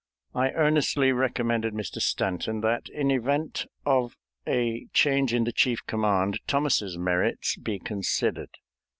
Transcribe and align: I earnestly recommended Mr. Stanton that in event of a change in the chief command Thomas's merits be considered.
I 0.33 0.49
earnestly 0.53 1.11
recommended 1.11 1.75
Mr. 1.75 2.01
Stanton 2.01 2.61
that 2.61 2.89
in 2.89 3.11
event 3.11 3.67
of 3.85 4.17
a 4.47 4.87
change 4.93 5.31
in 5.31 5.43
the 5.43 5.51
chief 5.51 5.85
command 5.85 6.39
Thomas's 6.47 6.97
merits 6.97 7.55
be 7.55 7.77
considered. 7.77 8.57